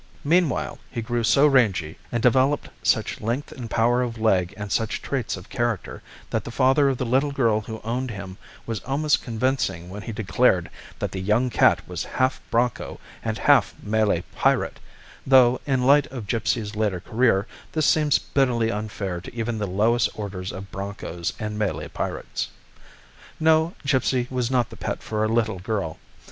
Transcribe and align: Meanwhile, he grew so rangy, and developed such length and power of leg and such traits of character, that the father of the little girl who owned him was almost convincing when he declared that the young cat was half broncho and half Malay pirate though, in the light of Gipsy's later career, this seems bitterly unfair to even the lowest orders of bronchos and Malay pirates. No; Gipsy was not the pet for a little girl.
Meanwhile, 0.23 0.79
he 0.89 1.03
grew 1.03 1.23
so 1.23 1.45
rangy, 1.45 1.95
and 2.11 2.23
developed 2.23 2.69
such 2.81 3.21
length 3.21 3.51
and 3.51 3.69
power 3.69 4.01
of 4.01 4.17
leg 4.17 4.51
and 4.57 4.71
such 4.71 4.99
traits 4.99 5.37
of 5.37 5.47
character, 5.51 6.01
that 6.31 6.43
the 6.43 6.49
father 6.49 6.89
of 6.89 6.97
the 6.97 7.05
little 7.05 7.31
girl 7.31 7.61
who 7.61 7.79
owned 7.83 8.09
him 8.09 8.39
was 8.65 8.79
almost 8.79 9.21
convincing 9.21 9.91
when 9.91 10.01
he 10.01 10.11
declared 10.11 10.71
that 10.97 11.11
the 11.11 11.21
young 11.21 11.51
cat 11.51 11.87
was 11.87 12.03
half 12.03 12.41
broncho 12.49 12.99
and 13.23 13.37
half 13.37 13.75
Malay 13.83 14.23
pirate 14.35 14.79
though, 15.23 15.61
in 15.67 15.81
the 15.81 15.85
light 15.85 16.07
of 16.07 16.25
Gipsy's 16.25 16.75
later 16.75 16.99
career, 16.99 17.45
this 17.73 17.85
seems 17.85 18.17
bitterly 18.17 18.71
unfair 18.71 19.21
to 19.21 19.35
even 19.35 19.59
the 19.59 19.67
lowest 19.67 20.09
orders 20.15 20.51
of 20.51 20.71
bronchos 20.71 21.31
and 21.37 21.59
Malay 21.59 21.89
pirates. 21.89 22.47
No; 23.39 23.75
Gipsy 23.85 24.25
was 24.31 24.49
not 24.49 24.71
the 24.71 24.77
pet 24.77 25.03
for 25.03 25.23
a 25.23 25.27
little 25.27 25.59
girl. 25.59 25.99